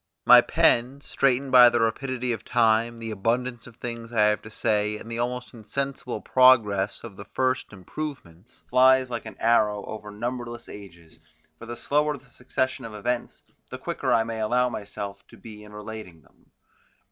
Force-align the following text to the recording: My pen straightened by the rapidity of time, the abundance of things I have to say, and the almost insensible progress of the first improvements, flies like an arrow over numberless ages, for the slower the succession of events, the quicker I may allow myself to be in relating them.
My 0.25 0.41
pen 0.41 0.99
straightened 1.01 1.51
by 1.51 1.69
the 1.69 1.79
rapidity 1.79 2.31
of 2.33 2.43
time, 2.43 2.97
the 2.97 3.11
abundance 3.11 3.67
of 3.67 3.75
things 3.75 4.11
I 4.11 4.21
have 4.29 4.41
to 4.41 4.49
say, 4.49 4.97
and 4.97 5.11
the 5.11 5.19
almost 5.19 5.53
insensible 5.53 6.21
progress 6.21 7.03
of 7.03 7.17
the 7.17 7.25
first 7.25 7.71
improvements, 7.71 8.63
flies 8.67 9.11
like 9.11 9.27
an 9.27 9.37
arrow 9.37 9.85
over 9.85 10.09
numberless 10.09 10.67
ages, 10.67 11.19
for 11.59 11.67
the 11.67 11.75
slower 11.75 12.17
the 12.17 12.25
succession 12.25 12.83
of 12.83 12.95
events, 12.95 13.43
the 13.69 13.77
quicker 13.77 14.11
I 14.11 14.23
may 14.23 14.39
allow 14.39 14.69
myself 14.69 15.23
to 15.27 15.37
be 15.37 15.63
in 15.63 15.71
relating 15.71 16.23
them. 16.23 16.49